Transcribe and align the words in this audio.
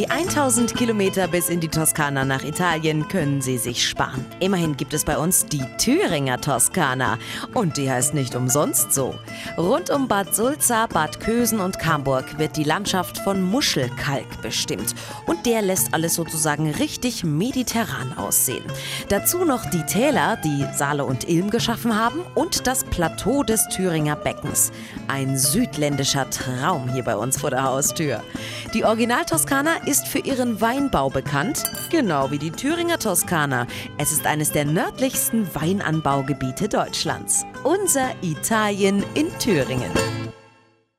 Die 0.00 0.08
1000 0.08 0.74
Kilometer 0.74 1.28
bis 1.28 1.50
in 1.50 1.60
die 1.60 1.68
Toskana 1.68 2.24
nach 2.24 2.42
Italien 2.42 3.06
können 3.08 3.42
Sie 3.42 3.58
sich 3.58 3.86
sparen. 3.86 4.24
Immerhin 4.40 4.74
gibt 4.74 4.94
es 4.94 5.04
bei 5.04 5.18
uns 5.18 5.44
die 5.44 5.62
Thüringer 5.76 6.40
Toskana. 6.40 7.18
Und 7.52 7.76
die 7.76 7.90
heißt 7.90 8.14
nicht 8.14 8.34
umsonst 8.34 8.94
so. 8.94 9.14
Rund 9.58 9.90
um 9.90 10.08
Bad 10.08 10.34
Sulza, 10.34 10.86
Bad 10.86 11.20
Kösen 11.20 11.60
und 11.60 11.78
Camburg 11.78 12.38
wird 12.38 12.56
die 12.56 12.64
Landschaft 12.64 13.18
von 13.18 13.42
Muschelkalk 13.42 14.40
bestimmt. 14.40 14.94
Und 15.26 15.44
der 15.44 15.60
lässt 15.60 15.92
alles 15.92 16.14
sozusagen 16.14 16.70
richtig 16.70 17.22
mediterran 17.22 18.16
aussehen. 18.16 18.64
Dazu 19.10 19.44
noch 19.44 19.68
die 19.68 19.84
Täler, 19.84 20.38
die 20.42 20.64
Saale 20.72 21.04
und 21.04 21.28
Ilm 21.28 21.50
geschaffen 21.50 21.94
haben 21.94 22.20
und 22.34 22.66
das 22.66 22.84
Plateau 22.84 23.42
des 23.42 23.68
Thüringer 23.68 24.16
Beckens. 24.16 24.72
Ein 25.08 25.36
südländischer 25.36 26.30
Traum 26.30 26.88
hier 26.88 27.04
bei 27.04 27.16
uns 27.16 27.38
vor 27.38 27.50
der 27.50 27.64
Haustür. 27.64 28.22
Die 28.72 28.84
Original-Toskana 28.84 29.78
ist 29.86 30.06
für 30.06 30.20
ihren 30.20 30.60
Weinbau 30.60 31.10
bekannt, 31.10 31.64
genau 31.90 32.30
wie 32.30 32.38
die 32.38 32.52
Thüringer 32.52 33.00
Toskana. 33.00 33.66
Es 33.98 34.12
ist 34.12 34.26
eines 34.26 34.52
der 34.52 34.64
nördlichsten 34.64 35.52
Weinanbaugebiete 35.56 36.68
Deutschlands. 36.68 37.44
Unser 37.64 38.10
Italien 38.22 39.02
in 39.14 39.26
Thüringen. 39.40 39.90